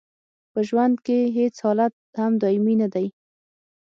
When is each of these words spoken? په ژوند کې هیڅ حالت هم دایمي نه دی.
په 0.51 0.59
ژوند 0.67 0.95
کې 1.05 1.19
هیڅ 1.37 1.55
حالت 1.65 1.93
هم 2.19 2.31
دایمي 2.41 2.75
نه 2.81 2.87
دی. 2.93 3.07